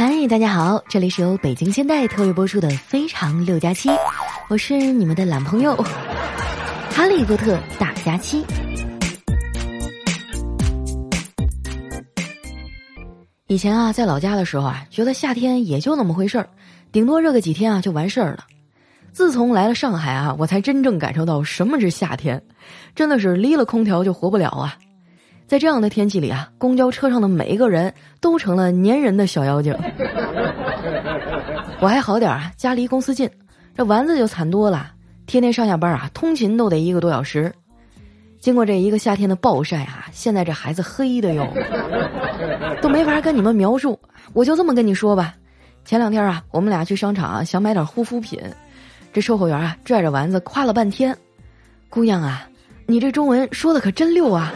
[0.00, 3.88] 嗨，大家好，这里是由北京现代特约播出的《非常六加七》，
[4.48, 5.74] 我是你们的懒朋友
[6.92, 8.46] 哈利波特大加七。
[13.48, 16.48] 以前啊，在老家的时候啊，觉得夏天也就那么回事儿，
[16.92, 18.44] 顶多热个几天啊就完事儿了。
[19.10, 22.40] 自从来了上海啊，我才真正感受到什么是夏天，
[22.94, 24.78] 真的是离了空调就活不了啊。
[25.48, 29.74] 在这样的天气里啊，公交车上的每一个人都成了粘人的小妖精。
[31.80, 33.28] 我还好点啊，家离公司近，
[33.74, 34.92] 这丸子就惨多了，
[35.26, 37.50] 天天上下班啊，通勤都得一个多小时。
[38.38, 41.48] 经过这一个夏天的暴晒啊，现在这孩子黑的哟，
[42.82, 43.98] 都没法跟你们描述。
[44.34, 45.34] 我就这么跟你说吧，
[45.82, 48.38] 前两天啊，我们俩去商场啊想买点护肤品，
[49.14, 51.16] 这售货员啊拽着丸子夸了半天
[51.88, 52.46] ：“姑娘啊，
[52.84, 54.52] 你这中文说的可真溜啊！”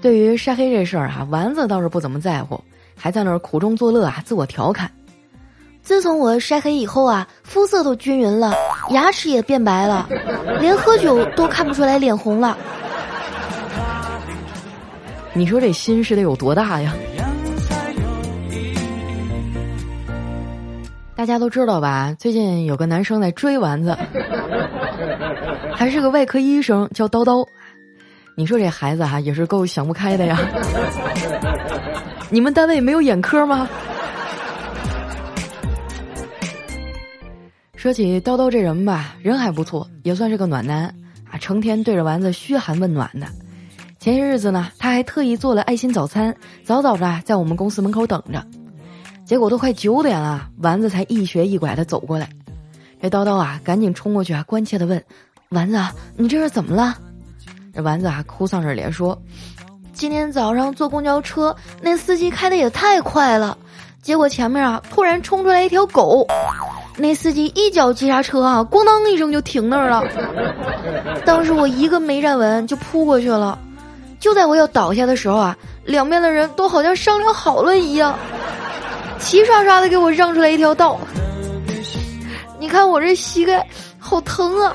[0.00, 2.58] 对于晒黑这事儿啊，丸子倒是不怎么在乎，
[2.96, 4.90] 还在那儿苦中作乐啊，自我调侃。
[5.82, 8.54] 自从我晒黑以后啊，肤色都均匀了，
[8.90, 10.08] 牙齿也变白了，
[10.58, 12.56] 连喝酒都看不出来脸红了。
[15.32, 16.94] 你说这心是得有多大呀？
[21.14, 22.14] 大家都知道吧？
[22.18, 23.96] 最近有个男生在追丸子，
[25.74, 27.46] 还是个外科医生，叫叨叨。
[28.40, 30.40] 你说这孩子哈也是够想不开的呀！
[32.32, 33.68] 你们单位没有眼科吗？
[37.76, 40.84] 说起叨叨这人吧，人还不错，也算是个暖男
[41.30, 43.26] 啊，成天对着丸子嘘寒问暖的。
[43.98, 48.42] 前些日子呢，他还特意做了爱心早餐，早早的在我们公司门口等着。
[49.26, 52.26] 结果都快九点了，丸子才一瘸一拐的走过来。
[53.02, 55.04] 这叨叨啊，赶紧冲过去啊，关切的问
[55.52, 55.78] ：“丸子，
[56.16, 56.96] 你这是怎么了？”
[57.74, 59.16] 这丸子啊，哭丧着脸说
[59.94, 63.56] ：“今天早上坐公交车，那司机开的也太快了，
[64.02, 66.26] 结果前面啊突然冲出来一条狗，
[66.96, 70.02] 那司机一脚急刹车啊，咣当一声就停那儿了。
[71.24, 73.56] 当时我一个没站稳就扑过去了，
[74.18, 78.18] 就在我要倒下的时候啊，两边的人都好像商量好了一样，
[79.20, 80.98] 齐刷刷的给我让出来一条道。
[82.58, 83.64] 你看我这膝盖
[83.98, 84.74] 好疼啊！”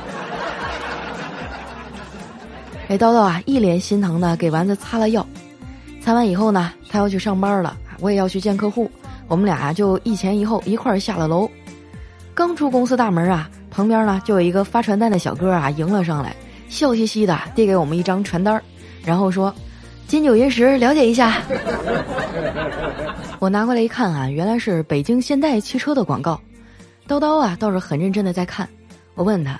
[2.87, 5.25] 这叨叨啊，一脸心疼的给丸子擦了药，
[6.01, 8.89] 擦完以后呢，他要去上班了，我也要去见客户，
[9.27, 11.49] 我们俩就一前一后一块儿下了楼。
[12.33, 16.35] 刚出公司大门啊，旁边呢就有一个发传单的小哥啊迎了上来，
[16.69, 18.61] 笑嘻嘻的递给我们一张传单，
[19.03, 19.53] 然后说
[20.07, 21.41] ：“金九银十，了解一下。
[23.39, 26.39] ”我拿过来一看啊，原来是北京现代汽车的广告。
[27.07, 28.69] 叨叨啊倒是很认真的在看，
[29.15, 29.59] 我问他：“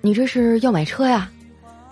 [0.00, 1.30] 你这是要买车呀？”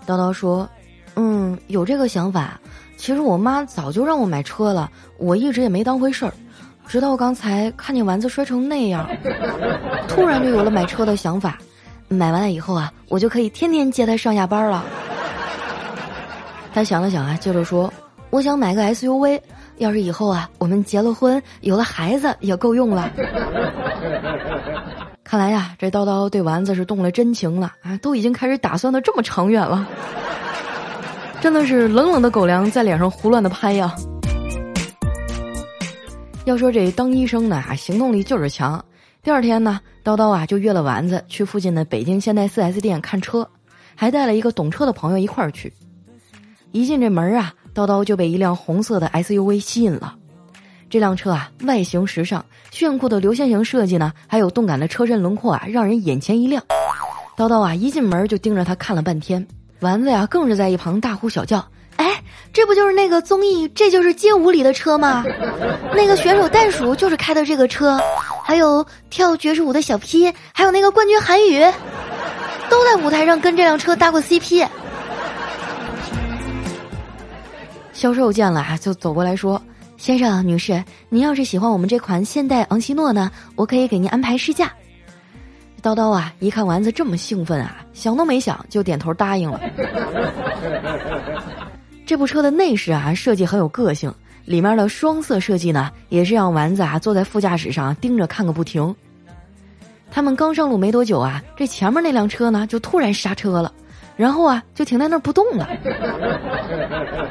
[0.05, 0.69] 叨叨说
[1.15, 2.59] ：“嗯，有这个想法。
[2.97, 6.33] 其实我妈早就让我买车了，我一直也没当回事儿。
[6.87, 9.07] 直到刚才看见丸子摔成那样，
[10.07, 11.57] 突然就有了买车的想法。
[12.07, 14.83] 买完了以后啊，我就可以天天接他上下班了。”
[16.73, 17.91] 他想了想啊，接着说
[18.29, 19.41] ：“我想买个 SUV，
[19.77, 23.09] 要是以后啊，我们结了婚，有了孩子也够用了。”
[25.31, 29.87] 看来呀，这叨叨对丸子是动了真情了啊，都已经开始打算的这么长远了，
[31.39, 33.95] 真的是冷冷的狗粮在脸上胡乱的拍呀。
[36.43, 38.83] 要说这当医生的啊，行动力就是强。
[39.23, 43.49] 第二天呢，叨叨啊就约了丸子去附近的北京现代四 S 店看车，
[43.95, 45.71] 还带了一个懂车的朋友一块儿去。
[46.73, 50.13] 一进这门啊，叨叨就被一辆红色的 SUV 吸引了。
[50.91, 56.61] 这辆车啊，外形时尚，炫酷的流线型设计呢，还有动感的车身轮廓啊，让人眼前一亮。
[57.37, 59.47] 叨叨啊，一进门就盯着他看了半天。
[59.79, 61.65] 丸子呀，更是在一旁大呼小叫
[61.95, 62.21] ：“哎，
[62.51, 65.23] 这不就是那个综艺《这就是街舞》里的车吗？
[65.95, 67.97] 那个选手袋鼠就是开的这个车，
[68.43, 71.61] 还有跳爵士舞的小 P，还有那个冠军韩宇，
[72.69, 74.67] 都在舞台上跟这辆车搭过 CP。”
[77.93, 79.61] 销售见了啊，就走过来说。
[80.01, 84.73] 先生、女士，您要是喜欢我们这款现代昂希诺呢，我可以给您安排试驾。
[85.79, 89.61] 叨叨啊，一看丸子这么兴奋啊，想都没想就点头答应了。
[92.03, 94.11] 这部车的内饰啊设计很有个性，
[94.43, 98.95] 里面的双色设计呢，也是让丸子啊坐在副驾驶上盯着看个不停。
[100.09, 103.71] 他们刚上路没多久啊，这前面那辆车呢就突然刹车了，
[104.15, 105.69] 然后啊就停在那儿不动了。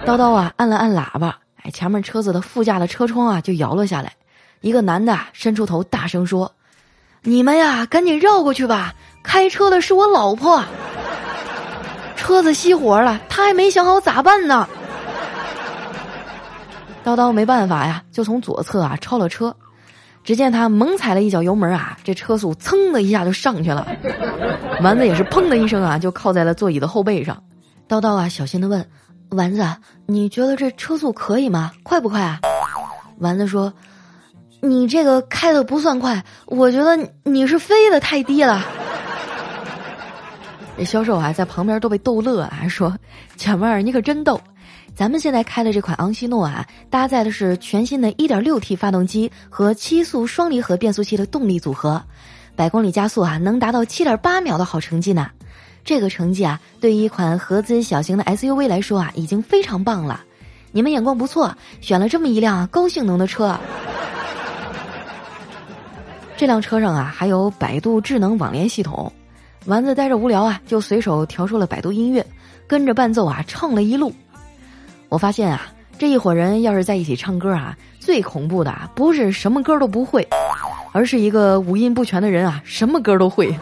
[0.07, 1.37] 叨叨啊按了按喇叭。
[1.63, 4.13] 哎，前面车子的副驾的车窗啊就摇了下来，
[4.61, 6.53] 一个男的伸出头大声说
[7.23, 10.65] ：“你们呀，赶紧绕过去吧，开车的是我老婆。”
[12.17, 14.69] 车子熄火了，他还没想好咋办呢。
[17.03, 19.55] 叨叨没办法呀，就从左侧啊超了车。
[20.23, 23.89] 只见他猛踩了一脚油门啊，这车速噌的一下就上去了。
[24.83, 27.43] 丸子也是砰的一声啊，就靠在了座椅的后背上。
[27.89, 28.87] 叨叨啊，小心的问
[29.31, 29.67] ：“丸子，
[30.07, 31.73] 你觉得这车速可以吗？
[31.83, 32.41] 快不快啊？”
[33.19, 33.73] 丸子说
[34.61, 38.65] ：“你这个开的不算快，我觉得你是飞的太低了。
[40.77, 42.97] ”这销售啊，在旁边都被逗乐了，说
[43.37, 44.41] ：“姐妹儿，你可真逗。”
[44.97, 52.03] 咱们现在开的这款昂希诺啊，搭载的是全新的 1.6T 发动机和七速双离合变速器的动力组合，
[52.57, 55.31] 百公里加速啊能达到7.8秒的好成绩呢。
[55.85, 60.23] 这个成绩啊，对于一款合资小型的 SUV 来说啊，已经非常棒了。
[60.73, 63.59] 你们眼光不错，选了这么一辆高性能的车。
[66.37, 69.13] 这辆车上啊，还有百度智能网联系统。
[69.67, 72.25] 丸子待着无聊啊，就随手调出了百度音乐，
[72.67, 74.13] 跟着伴奏啊唱了一路。
[75.09, 80.27] 我发现啊，这一伙人要是在一起唱歌啊，最恐怖的不是什么歌都不会，
[80.93, 83.55] 而是一个五音不全的人啊，什么歌都会。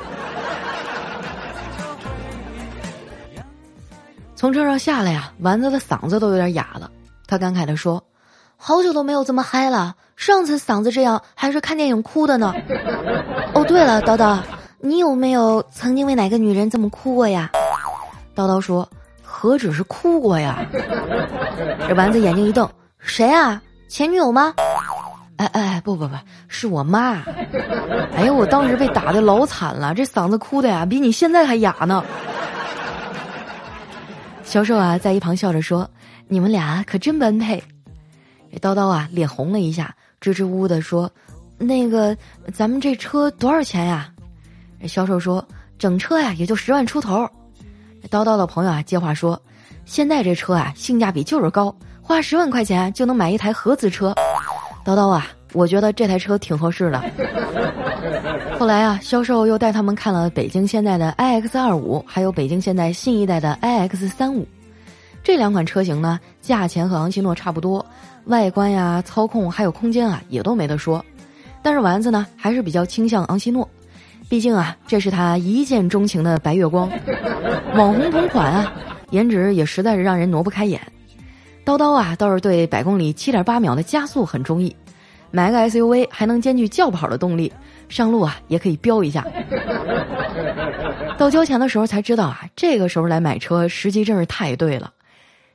[4.38, 6.88] 从车上下来呀，丸子的嗓子都有点哑了。
[7.26, 8.00] 他感慨地说
[8.56, 12.54] ：“好久都没有这么嗨了，上次嗓子这样还是看电影哭的呢。”
[13.52, 14.38] 哦，对了，叨叨，
[14.78, 17.50] 你有没有曾经为哪个女人这么哭过呀？
[18.36, 18.88] 叨叨说。
[19.20, 20.64] 何止是哭过呀！
[21.88, 22.68] 这丸子眼睛一瞪
[22.98, 23.60] ：“谁啊？
[23.88, 24.54] 前女友吗？”
[25.36, 26.14] 哎哎，不不不，
[26.46, 27.22] 是我妈！
[28.16, 32.04] 哎呦，我当时被打的老惨了，这嗓子哭的呀，比你现在还哑呢。
[34.48, 35.88] 销售啊，在一旁笑着说
[36.26, 37.62] ：“你们俩可真般配。”
[38.50, 41.10] 这叨叨啊，脸红了一下，支支吾吾的说
[41.58, 42.16] ：“那个，
[42.54, 44.10] 咱们这车多少钱呀？”
[44.88, 45.46] 销售说
[45.78, 47.28] ：“整车呀，也就十万出头。”
[48.08, 49.38] 叨叨的朋友啊，接话说
[49.84, 54.14] ：“现在这车啊，性价比就是高，花十万块钱就能买一台合资车。”
[54.82, 57.04] 叨叨啊，我觉得这台车挺合适的。
[58.58, 64.46] 后来啊，销售又带他们看了北京现代的 iX 二五，还有北京现代新一代的 iX 三五，
[65.22, 67.84] 这两款车型呢，价钱和昂希诺差不多，
[68.26, 71.04] 外观呀、操控还有空间啊，也都没得说。
[71.62, 73.68] 但是丸子呢，还是比较倾向昂希诺。
[74.28, 76.90] 毕竟啊，这是他一见钟情的白月光，
[77.74, 78.72] 网红同款啊，
[79.10, 80.80] 颜值也实在是让人挪不开眼。
[81.64, 84.74] 叨叨啊，倒是对百公里七点八秒的加速很中意，
[85.30, 87.52] 买个 SUV 还能兼具轿跑的动力，
[87.88, 89.26] 上路啊也可以飙一下。
[91.16, 94.92] 到交钱的时候才知道啊，这个时候来买车时机真是太对了。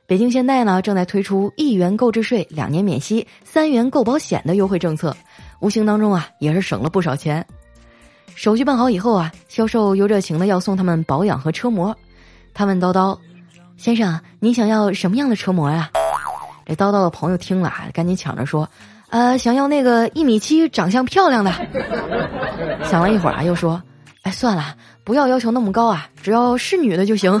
[0.06, 5.16] 北京现代呢正在推出一元购置税、两年免息、三元购保险的优惠政策，
[5.60, 7.44] 无形当中啊也是省了不少钱。
[8.34, 11.96] 手续办好以后啊，销售又热情的要送他们保养和车模。
[12.52, 13.18] 他问叨叨
[13.78, 15.90] ：“先生，你想要什么样的车模呀？”
[16.66, 18.68] 这叨叨的朋友听了啊，赶紧抢着说
[19.10, 21.52] ：“呃，想要那个一米七、长相漂亮的。
[22.84, 23.80] ”想了一会儿啊，又说
[24.22, 24.74] ：“哎，算了，
[25.04, 27.40] 不要要求那么高啊，只要是女的就行。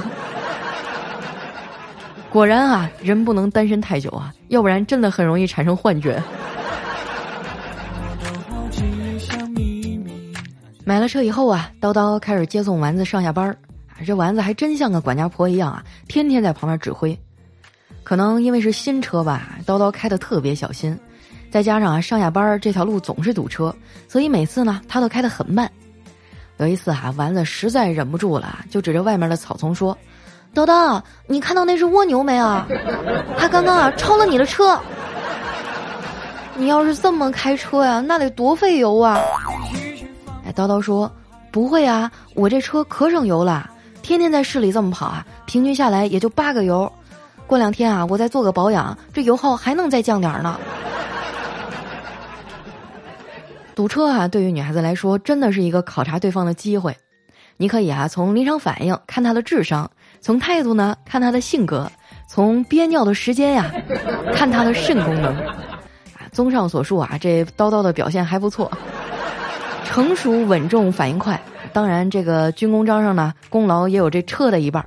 [2.30, 6.22] 果然啊，人不能单身太久啊，要不然真的很容易产生幻觉。
[10.84, 13.56] 买了车以后啊，叨叨开始接送丸子上下班儿。
[14.04, 17.18] 这丸子还真像个管家婆一样啊，天天在旁边指挥。
[18.02, 20.98] 可能因为是新车吧，叨叨开的特别小心，
[21.54, 23.72] 再加上啊上下班这条路总是堵车，
[24.08, 25.70] 所以每次呢他都开得很慢。
[26.56, 29.96] 有一次啊，丸子实在忍不住了，就指着外面的草丛说
[30.52, 32.66] ：“叨叨，你看到那只蜗牛没啊？
[33.38, 34.76] 它刚刚啊超了你的车。
[36.56, 39.20] 你要是这么开车呀，那得多费油啊！”
[40.44, 41.08] 哎叨叨说
[41.52, 43.70] ：“不会啊，我这车可省油了，
[44.02, 46.92] 天天在市里这么跑啊，平均下来也就八个油。
[47.46, 50.58] 过两天啊，我再做个保养，这油耗还能再降点儿呢。”
[53.74, 56.96] 堵车啊，对于女孩子来说，真的是一个考察对方的机会。
[57.56, 59.90] 你可以啊，从临场反应看他的智商，
[60.20, 61.90] 从态度呢看他的性格，
[62.28, 63.72] 从憋尿的时间呀
[64.32, 65.34] 看他的肾功能。
[66.32, 68.70] 综上所述啊，这叨叨的表现还不错。
[69.84, 71.40] 成熟稳重，反应快。
[71.72, 74.84] 当然，这个军功章上呢，功劳也有这车的一半。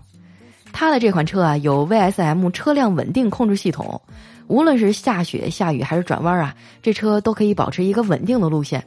[0.73, 4.01] 他的这款车啊，有 VSM 车辆稳定控制系统，
[4.47, 8.83] 无论是下雪、下雨还是转弯啊，这车都可以保持一个稳定的路线。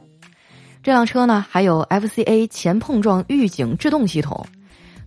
[0.83, 4.43] 这辆车呢，还有 FCA 前碰撞预警制动系统，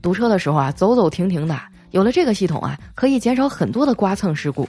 [0.00, 4.68] 堵车的时候啊，走走停停的，有了这个系统啊，可以减少很多的刮蹭事故。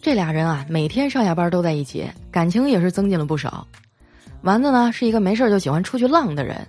[0.00, 3.64] 这俩人啊，每天上下班都在一起，感情也是增进了不少。
[4.42, 6.66] 丸子呢是一个没事就喜欢出去浪的人，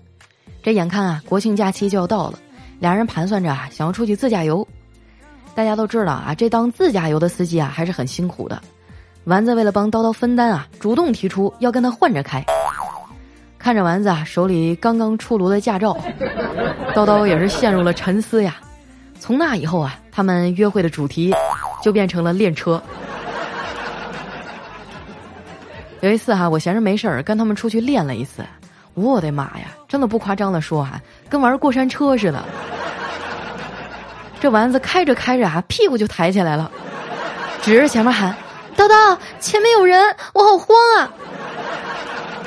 [0.61, 2.37] 这眼看啊国庆假期就要到了，
[2.79, 4.67] 俩人盘算着啊想要出去自驾游。
[5.55, 8.61] 大家都知道啊，这当自驾游的司机啊还是很辛苦的，
[9.25, 12.43] 丸子为了帮叨叨分担啊，主动提出要跟他换着开。
[13.59, 15.95] 看着丸子啊手里刚刚出炉的驾照，
[16.93, 18.57] 叨叨也是陷入了沉思呀。
[19.19, 21.33] 从那以后啊，他们约会的主题
[21.81, 22.81] 就变成了练车。
[26.01, 28.43] 有一次哈，我闲着没事儿，跟他们出去练了一次。
[28.95, 32.43] 我的妈呀，真的不夸张的说啊，跟玩过山车似的。
[34.43, 36.69] 这丸子开着开着啊，屁股就抬起来了，
[37.61, 38.35] 指着前面喊
[38.75, 39.97] ：“叨叨，前面有人，
[40.33, 41.09] 我好慌啊！”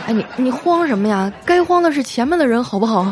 [0.07, 1.33] 哎，你你慌什么呀？
[1.47, 3.11] 该慌的是前面的人，好不好？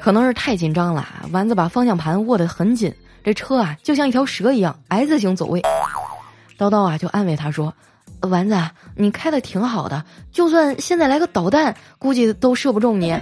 [0.00, 5.60] 可能是太紧张了，丸子把方向盘握得很紧，这车啊就像一条蛇一样 S 型走位。
[6.56, 7.74] 叨叨啊就安慰他说
[8.30, 8.56] ：“丸子，
[8.94, 13.18] 你开的挺好的，就算现在来个导弹，估计都射不中你。”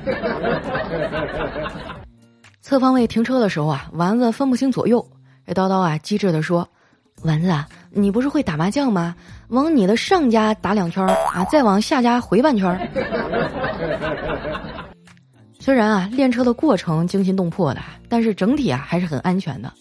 [2.68, 5.06] 侧方位停车的时候啊，丸子分不清左右，
[5.46, 6.68] 这叨叨啊机智的说
[7.22, 7.54] ：“丸子，
[7.90, 9.14] 你不是会打麻将吗？”
[9.50, 12.90] 往你的上家打两圈啊，再往下家回半圈。
[15.60, 19.72] 虽然啊，练车的过程惊心动魄的，但是整体啊还是很安全的，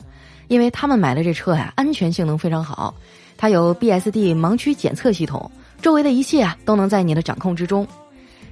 [0.48, 2.94] 因为他们买的这车呀，安全性能非常好，
[3.36, 5.50] 它有 BSD 盲区检测系统，
[5.82, 7.88] 周围的一切啊都能在你的掌控之中。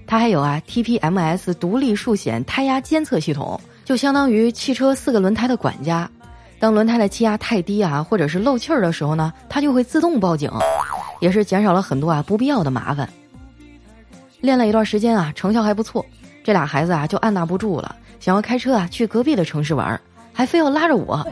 [0.08, 6.10] 它还有啊 TPMS 独立数显胎压监测系统，就相当于汽车四个轮胎的管家。
[6.60, 10.50] 当轮胎的气压太低啊，或者是漏气儿的时候呢，它就会自动报警。
[11.20, 13.08] 也是减少了很多啊不必要的麻烦。
[14.42, 16.06] 练了一段时间啊，成效还不错。
[16.44, 20.00] 这俩孩子啊就按捺不住了，想要开车啊去隔壁的城市玩，
[20.34, 21.26] 还非要拉着我。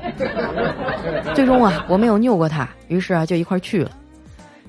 [1.35, 3.91] 最终啊我没有拗过他，于是啊就一块去了。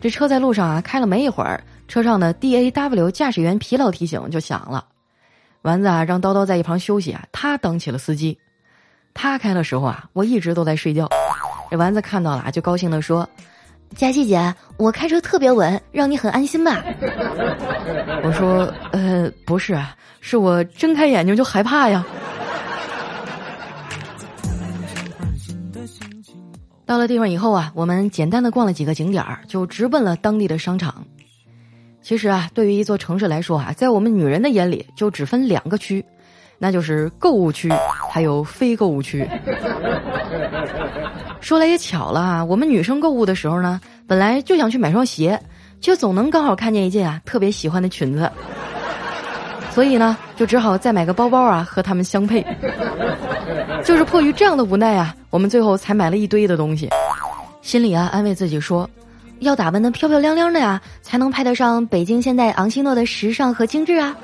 [0.01, 4.85] 这车在路上啊开了没一会儿，车上的 DAW 驾驶员疲劳提醒就响了。
[5.63, 8.39] 丸子啊让叨叨在一旁休息啊，他当起了司机。
[9.15, 11.09] 他开的时候啊，我一直都在睡觉。
[11.71, 13.29] 这丸子看到了啊就高兴地说。
[13.95, 16.83] 佳琪姐，我开车特别稳，让你很安心吧？
[18.25, 19.79] 我说，呃，不是，
[20.23, 22.03] 是我睁开眼睛就害怕呀。
[26.87, 31.05] 到了地方以后啊，我们简单的逛了几个景点儿，就直奔了当地的商场。
[32.03, 36.05] 其实啊，对于一座城市来说啊，在我们女人的眼里，就只分两个区。
[36.59, 37.73] 那就是购物区，
[38.09, 39.29] 还有非购物区。
[41.41, 45.37] 说来也巧了啊，我们女生购物的时候呢，本来就想去买双鞋，
[45.81, 48.31] 却总能刚好看见一件啊特别喜欢的裙子，
[49.71, 52.47] 所以呢，就只好再买个包包啊和他们相配。
[53.85, 56.89] 就是迫于这样的无奈啊，我们最后才买了一堆的东西，
[57.61, 58.89] 心里啊安慰自己说，
[59.43, 64.17] 要打扮的漂漂亮亮的呀，才能配得上北京现代昂希诺的时尚和精致啊。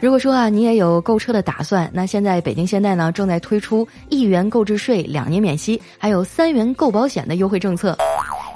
[0.00, 7.96] 如果说啊，你也有购车的打算，那现在北京现代呢正在推出一元购置税两年免息，还有三元购保险的优惠政策。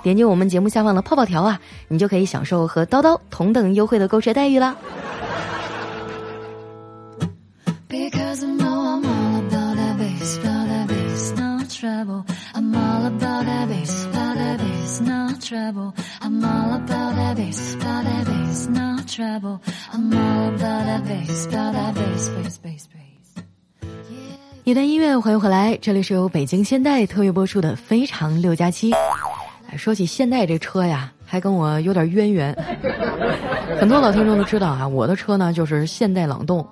[0.02, 4.74] 点击我们节目下方的泡泡条啊，你就可以享受和叨叨同等优惠的购车待遇啦。
[24.64, 28.92] 一段音乐，欢迎回来，这里是由北京现代特约播出的《非常六加七》。
[29.76, 32.56] 说起现代这车呀，还跟我有点渊源。
[33.78, 36.64] 很多老听众都知道啊，我的车呢就是现代朗动，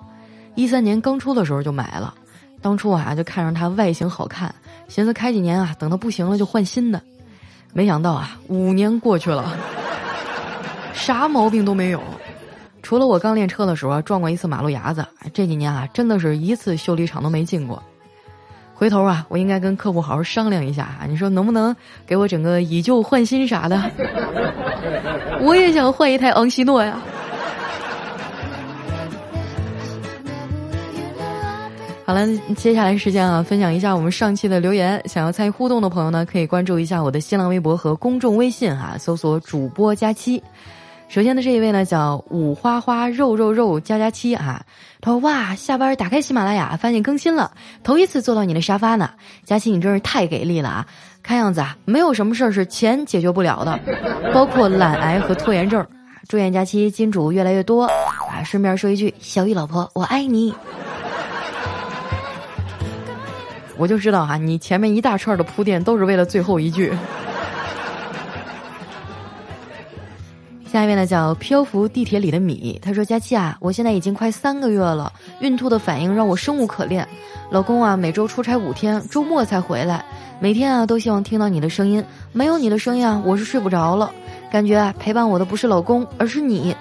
[0.55, 2.13] 一三年刚出的时候就买了。
[2.61, 4.53] 当初啊就看上它外形好看，
[4.87, 7.01] 寻思开几年啊，等它不行了就换新的。
[7.73, 9.57] 没想到啊，五年过去了，
[10.93, 12.01] 啥毛病都没有。
[12.83, 17.81] 除了我刚练车的时候撞过一次马路牙子，这几年啊，真的是一次修理厂都没进过。
[18.75, 21.75] 回头啊，我应该跟客户好好商量一下啊，你说能不能
[22.05, 23.81] 给我整个以旧换新啥的？
[25.41, 26.99] 我也想换一台昂希诺呀。
[32.05, 35.01] 好了，接下来时间啊，分享一下我们上期的留言。
[35.05, 40.43] 想要参与互动的朋友呢，可以关注一下我的新浪微博和公众微信哈，搜索主播佳期。
[41.07, 44.61] 首先的这一位呢，叫五花花肉肉肉加加七啊，
[44.99, 47.51] 他说哇，下班打开喜马拉雅，发现更新了，
[47.83, 49.11] 头一次坐到你的沙发呢，
[49.45, 50.85] 佳期你真是太给力了啊！
[51.21, 53.79] 看样子啊，没有什么事儿是钱解决不了的，
[54.33, 55.85] 包括懒癌和拖延症。
[56.27, 58.43] 祝愿佳期金主越来越多啊！
[58.43, 60.53] 顺便说一句，小雨老婆，我爱你。
[63.77, 66.93] 我就知道哈，你前面一大串的铺垫都是为了最后一句。
[70.71, 77.07] 下一位呢叫漂浮地铁里的米，他说：“佳期啊，我现在已经快三个月了，孕吐的反应让我生无可恋。
[77.51, 80.03] 老公啊，每周出差五天，周末才回来，
[80.39, 84.11] 每天啊都希望听到你的声音，没有你的声音啊，我是睡不着了。
[84.51, 86.75] 感觉啊，陪伴我的不是老公，而是你。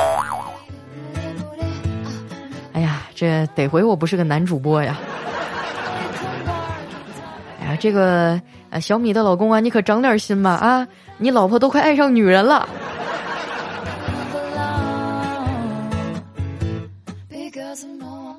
[2.72, 4.98] 哎呀，这得回我不是个男主播呀。
[7.82, 10.86] 这个呃，小米的老公啊，你可长点心吧啊，
[11.18, 12.68] 你老婆都快爱上女人了。”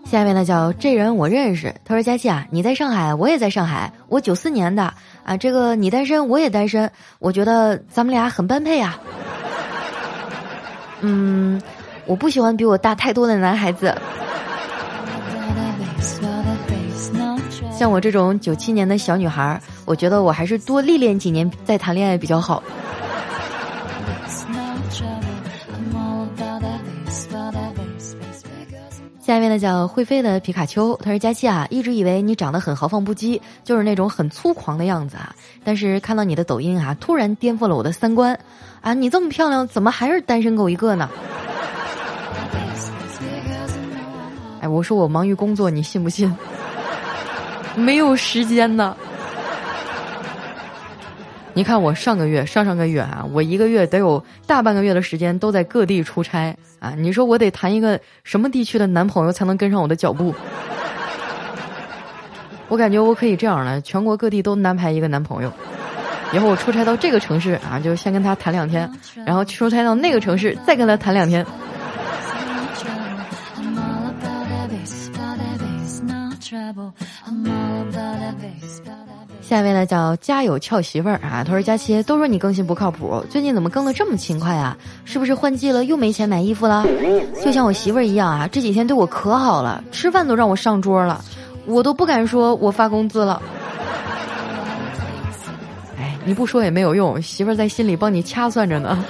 [0.06, 4.94] 下面呢叫这人我认识，他说佳琪啊，你在上海，我也在上海，我九四年的
[5.26, 8.98] 啊，这个你单身，我也单身，我觉得咱们俩很般配啊。
[11.02, 11.62] 嗯，
[12.06, 13.94] 我不喜欢比我大太多的男孩子，
[17.78, 22.64] 像我这种九七年的小女孩，我觉得我还是多历练几年再谈恋爱比较好。
[29.20, 35.34] 下面呢叫会飞的皮卡丘，他说佳期啊，一直以为你长得很豪放不羁，就是那种很粗狂的样子啊。
[35.64, 38.38] 但是看到你的抖音啊，突然颠覆了我的三观，
[38.82, 41.10] 啊，你这么漂亮，怎么还是单身狗一个呢？
[44.62, 46.34] 哎，我说我忙于工作，你信不信？
[47.76, 48.96] 没有时间呢。
[51.56, 56.96] 你看我上个月、上上个月啊，我一个月得有大半个月的时间都在各地出差啊！
[56.98, 60.34] 你说我得谈一个什么地区的男朋友才能跟上我的脚步？
[62.70, 65.54] 我感觉我可以这样了，全国各地都安排一个男朋友，
[66.34, 68.90] 以后我出差到这个城市啊，就先跟他谈两天，
[69.24, 71.46] 然后出差到那个城市再跟他谈两天。
[79.42, 84.76] 下一位呢叫家有俏媳妇儿啊，他说佳琪都说你更新不靠谱，最近怎么更的这么勤快啊？
[85.04, 86.86] 是不是换季了又没钱买衣服了？
[87.44, 91.24] 就像我媳妇儿一样啊，这几天对我可好了，吃饭都让我上桌了，
[91.66, 93.42] 我都不敢说我发工资了。
[96.00, 99.04] 哎，你不说也没有用，媳妇儿在心里帮你掐算着呢。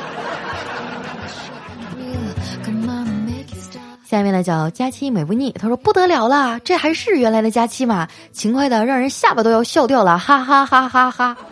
[4.14, 8.08] 下面呢叫佳期美不腻，他说不得了啦，这还是原来的佳期吗？
[8.32, 11.36] 勤快的让人下巴都要笑掉了，哈哈哈哈哈！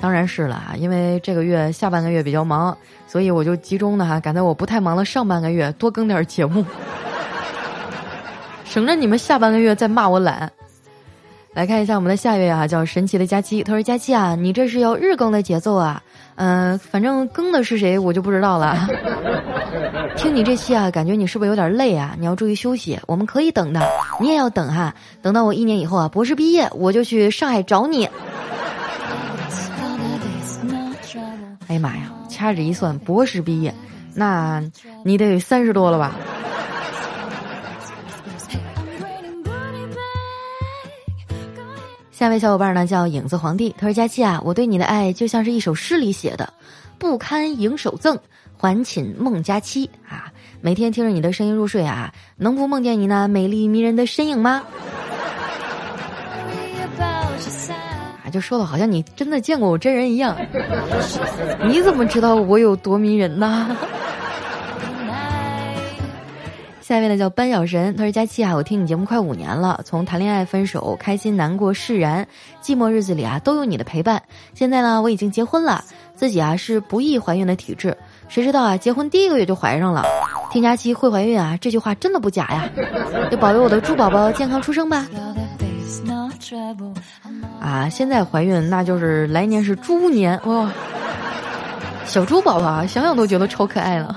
[0.00, 2.74] 当然是了啊，因为这个月下半个月比较忙，
[3.06, 6.64] 所以我就集中的哈，赶在我不太忙的上半个月多更点节目，
[8.64, 10.50] 省着你们下半个月再骂我懒。
[11.58, 16.00] 来看一下我们的下一位啊，叫神奇的佳期，他说佳期啊，你这是要日更的节奏啊？
[16.36, 18.88] 嗯，反正更的是谁我就不知道了。
[20.14, 22.14] 听你这期啊，感觉你是不是有点累啊？
[22.16, 22.96] 你要注意休息。
[23.08, 23.84] 我们可以等的，
[24.20, 24.94] 你也要等哈。
[25.20, 28.08] 等到我一年以后啊，博士毕业，我就去上海找你。
[31.66, 33.74] 哎呀妈呀，掐指一算，博士毕业，
[34.14, 34.62] 那
[35.04, 36.14] 你得三十多了吧？
[42.18, 46.52] 下位小伙伴呢叫影子皇帝，他说：“佳期啊，我对你的爱就像是一首诗里写的，
[46.98, 48.18] 不堪盈手赠，
[48.56, 50.32] 还寝梦佳期啊。
[50.60, 54.64] 每天听着你的声音入睡啊，能不梦见你那美丽迷人的身影吗？
[58.26, 60.36] 啊，就说的好像你真的见过我真人一样。
[61.68, 63.76] 你怎么知道我有多迷人呢？”
[66.88, 72.26] 下一位呢叫班小神，他说：“佳期啊，我听你节目快五年了，从谈恋爱、分手、开心、难过、释然，
[72.62, 74.22] 寂寞日子里啊，都有你的陪伴。
[74.54, 77.94] 现在呢，我已经结婚了，自己啊是不易怀孕的体质，
[78.30, 80.02] 谁知道啊，结婚第一个月就怀上了。
[80.50, 82.70] 听佳期会怀孕啊，这句话真的不假呀，
[83.30, 85.06] 就保佑我的猪宝宝健康出生吧。
[87.60, 90.72] 啊，现在怀孕那就是来年是猪年哇，
[92.06, 94.16] 小猪宝宝想想都觉得超可爱了。”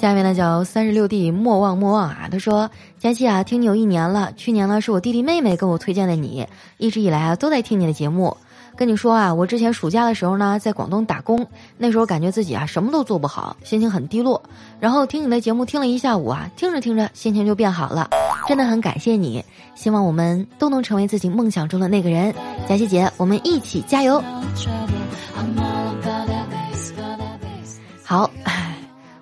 [0.00, 8.36] 下面呢叫三十六弟莫忘莫忘啊，他说：佳琪啊，听你有一年了，去年呢是我弟弟妹妹跟我推荐的你，一直以来啊都在听你的节目。
[8.76, 11.44] 跟你说啊，我之前暑假的时候呢在广东打工，
[11.76, 14.40] 那时候感觉自己啊什么都做不好，心情很低落。
[14.78, 18.08] 然后听你的节目听了一下午啊，听着听着心情就变好了，
[18.46, 19.44] 真的很感谢你。
[19.74, 22.32] 希望我们都能成为自己梦想中的那个人，
[22.68, 24.22] 佳琪姐，我们一起加油。
[28.04, 28.30] 好。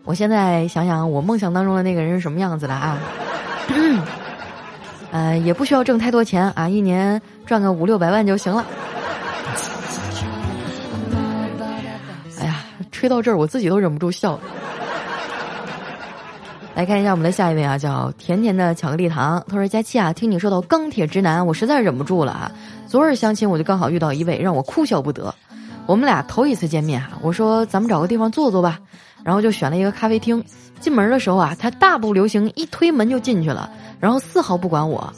[0.07, 2.99] 我现在想想，我梦想当中的那个人是什么样子的啊？
[5.11, 8.65] 呃，也不需要挣太多钱啊，一年赚个五六百万就行了。
[12.39, 14.39] 哎呀，吹到这儿，我自己都忍不住笑。
[16.77, 19.43] 来看一下我们的下一位啊，叫甜甜的巧克力糖。
[19.49, 22.53] 他说：“佳期啊，听你说到钢铁直男，我实在忍不住了啊！
[22.87, 25.35] 昨日相亲，我就刚好遇到一位，让我哭笑不得。
[25.87, 28.79] 我们俩头一次见面哈，我说咱们找个地方坐坐吧，
[29.27, 30.43] 然后就选了一个咖啡厅。
[30.79, 35.13] 进门的时候啊，他大步流星一推门就进去了，然后丝毫不管我。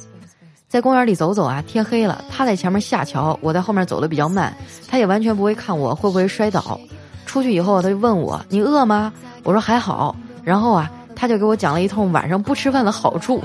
[0.66, 4.57] 在公园里走走啊，天黑了，他在前面下桥，我在后面走的比较慢，
[4.88, 6.81] 他也完全不会看我会不会摔倒。
[7.27, 9.12] 出去以后，他就问我：你饿吗？
[9.44, 10.16] 我说还好。
[10.42, 10.90] 然后啊。”
[11.21, 13.42] 他就给我讲了一通晚上不吃饭的好处，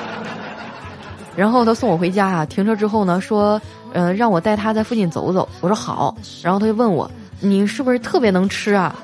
[1.34, 3.58] 然后他送我回家啊，停车之后呢，说，
[3.94, 5.48] 呃，让我带他在附近走走。
[5.62, 7.10] 我说好，然后他就问我，
[7.40, 8.94] 你是不是特别能吃啊？（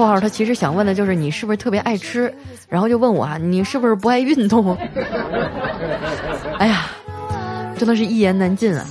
[0.00, 2.32] 括号他其实想问的就是你是不是特别爱吃？
[2.70, 4.74] 然后就问我啊，你是不是不爱运动？
[6.58, 6.86] 哎呀，
[7.76, 8.86] 真的是一言难尽啊！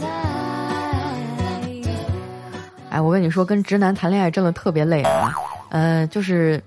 [2.91, 5.33] 哎，我跟你说，跟直男谈恋爱真的特别累啊。
[5.69, 6.61] 呃，就是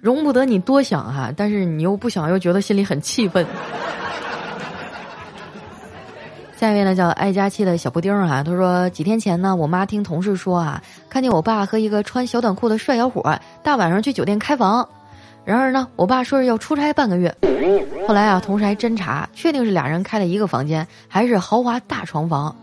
[0.00, 3.44] 容不得你多想哈，但是你又不想，又觉得心里很气愤。
[6.62, 14.88] 下一位呢叫爱佳期的小布丁啊，他说几天前呢，我妈听同事说啊，看见我爸和一个穿小短裤的帅小伙大晚上去酒店开房，
[15.44, 17.34] 然而呢，我爸说是要出差半个月，
[18.06, 22.54] 后来啊，同事还侦查，确定是俩人开了一个房间，还是豪华大床房。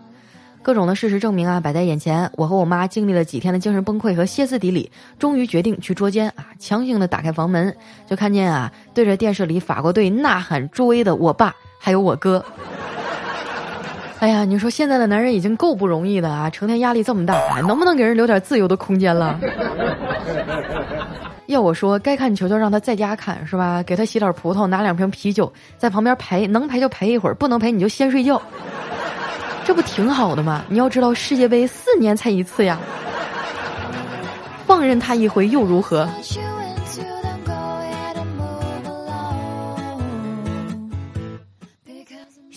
[0.61, 2.31] 各种的事实证明啊，摆在眼前。
[2.37, 6.47] 我和我妈经历了几天的精神崩溃和歇斯底里，终于决定去捉奸啊！
[6.57, 7.75] 强行的打开房门，
[8.07, 12.41] 就看见啊，对着电视里法国队呐喊助威的我爸，还有我哥。
[14.19, 19.39] 哎呀，你说现在的男人已经够不容易的啊，成天压力这么大，能不能给人留点自由的空间了？
[21.47, 23.81] 要我说，该看球球让他在家看，是吧？
[23.83, 28.39] 给他洗点葡萄，拿两瓶啤酒，在旁边陪，能陪就陪一会儿，不能陪你就先睡觉。
[29.63, 30.63] 这不挺好的吗？
[30.67, 32.77] 你要知道，世界杯四年才一次呀，
[34.67, 36.07] 放任他一回又如何？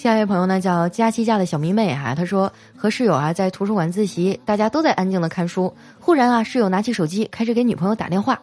[0.02, 8.36] 下一位朋友呢，叫佳期家的小迷妹哈，她说和室友啊在图书馆自习，大家都在安静的看书，忽然啊室友拿起手机开始给女朋友打电话，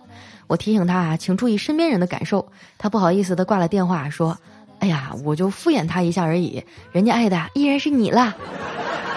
[0.48, 4.38] 我提醒他啊，请注意身边人的感受，他不好意思的挂了电话说。
[4.80, 8.34] 哎呀，我就敷衍他一下而已，人家爱的依然是你啦。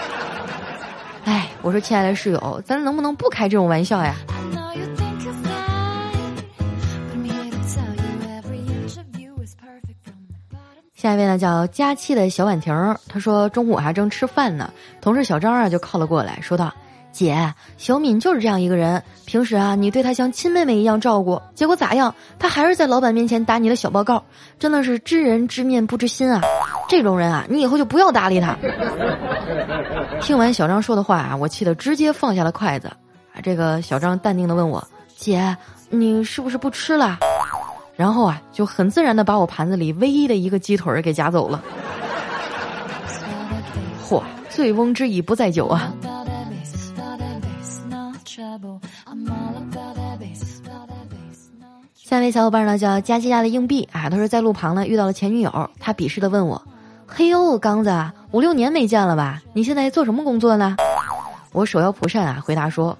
[1.25, 4.17] 哎，我说亲爱的室友，咱能不能不开这种玩笑呀？
[11.03, 12.73] 下一位呢，叫佳期的小婉婷，
[13.09, 16.73] 她说中午还正吃饭呢，同事小张啊就靠了过来，说道。
[17.11, 19.03] 姐，小敏就是这样一个人。
[19.27, 22.15] 平时啊，你对她像亲妹妹一样照顾，结果咋样？
[22.39, 24.23] 她还是在老板面前打你的小报告，
[24.61, 26.41] 真的是知人知面不知心啊！
[26.89, 28.57] 这种人啊，你以后就不要搭理他。
[30.21, 32.87] 听完小张说的话啊，我气得直接放下了筷子。
[33.35, 34.87] 啊，这个小张淡定的问我
[35.19, 35.57] ：“姐，
[35.91, 37.19] 你是不是不吃了？”
[37.95, 41.63] 然后啊，就很自然的把我盘子里唯一的一个鸡腿儿给夹走了。
[44.09, 45.93] 嚯，醉翁之意不在酒啊！
[51.95, 56.61] 下一位小伙伴呢叫佳琪家的硬币啊，他说在路旁呢遇到了前女友，他鄙视的问我
[57.07, 59.41] ：“嘿呦，刚子，五六年没见了吧？
[59.55, 60.77] 你现在做什么工作呢？”
[61.53, 62.97] 我手摇蒲扇啊，回答说：“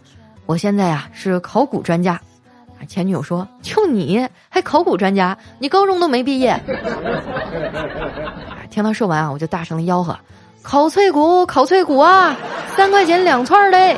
[0.47, 2.19] 我现在啊是考古专家。”
[2.87, 5.37] 前女友说：“就你还考古专家？
[5.59, 6.59] 你高中都没毕业。
[8.71, 10.19] ”听他说完啊，我就大声的吆喝
[10.63, 12.37] ：“烤脆骨，烤脆骨啊，
[12.77, 13.97] 三块钱两串嘞！”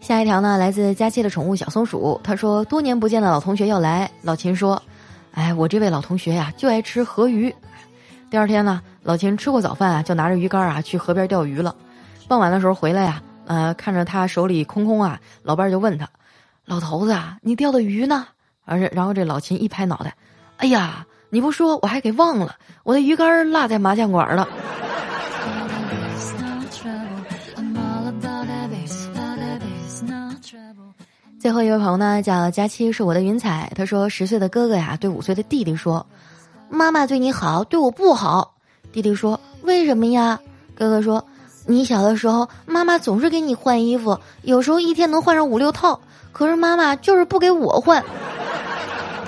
[0.00, 2.20] 下一条呢，来自佳期的宠物小松鼠。
[2.24, 4.10] 他说，多年不见的老同学要来。
[4.22, 4.82] 老秦说
[5.34, 7.54] ：“哎，我这位老同学呀，就爱吃河鱼。”
[8.30, 11.74] 第二天呢，老秦吃过早饭啊，就拿着鱼竿啊去河边钓鱼了。
[12.28, 16.08] 傍晚的时候回来呀，呃，看着他手里空空啊，老伴儿就问他
[16.64, 18.28] ：“老头子啊，你钓的鱼呢？”
[18.64, 20.14] 而然后这老秦一拍脑袋
[20.58, 24.48] ：“哎呀，你不说我还给忘了，我的鱼竿落在麻将馆了。”
[31.40, 33.72] 最后一位朋友呢，叫佳期，是我的云彩。
[33.74, 36.06] 他说，十岁的哥哥呀，对五岁的弟弟说
[36.70, 38.54] ：“妈妈对你好，对我不好。”
[38.92, 40.40] 弟弟说：“为什么呀？”
[40.74, 41.22] 哥哥说
[41.66, 46.00] ：“你小的时候，妈妈总是给你换衣服，有时候一天能换上五六套，
[46.32, 48.02] 可是妈妈就是不给我换。”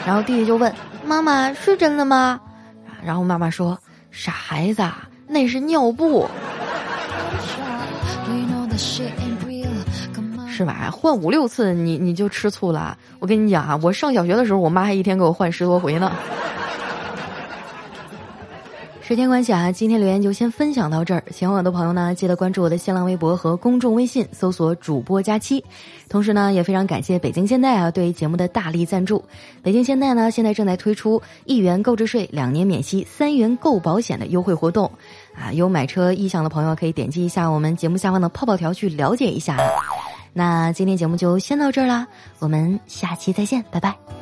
[0.07, 0.75] 然后弟弟就问
[1.05, 2.41] ：“妈妈是真的吗？”
[3.05, 3.79] 然后妈妈说
[4.11, 4.83] ：“傻孩子，
[5.27, 6.27] 那是尿布。”
[10.49, 10.91] 是吧？
[10.93, 12.97] 换五六次，你你就吃醋了。
[13.19, 16.13] 我跟你讲啊，我上小学的时候，我妈还一天给我换十多回呢。
[19.12, 21.22] 时间关系啊，今天留言就先分享到这儿。
[21.31, 25.62] 喜欢我的朋友呢，记得关注我的新浪微博和公众微信，搜索“主播佳期”。
[26.09, 29.22] 同时呢，也非常感谢北京现代啊对节目的大力赞助。
[29.62, 34.90] 北京现代呢，现在正在推出一元购置税两年免息、三元购保险的优惠活动
[35.35, 39.59] 啊，有买车意向的朋友可以点击一下我们节目下方的泡泡条去了解一下。
[40.33, 42.07] 那今天节目就先到这儿啦，
[42.38, 44.22] 我们下期再见，拜拜。